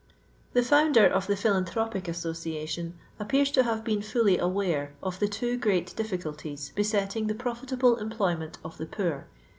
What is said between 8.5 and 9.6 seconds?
of the poor, viz.